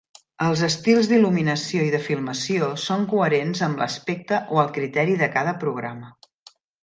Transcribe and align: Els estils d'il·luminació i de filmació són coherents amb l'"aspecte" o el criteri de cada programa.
Els 0.43 0.61
estils 0.67 1.09
d'il·luminació 1.09 1.83
i 1.87 1.91
de 1.95 1.99
filmació 2.05 2.69
són 2.85 3.05
coherents 3.13 3.61
amb 3.69 3.81
l'"aspecte" 3.83 4.39
o 4.57 4.65
el 4.65 4.73
criteri 4.79 5.19
de 5.23 5.29
cada 5.39 5.57
programa. 5.65 6.11